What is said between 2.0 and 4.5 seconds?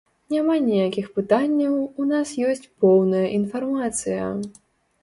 у нас ёсць поўная інфармацыя.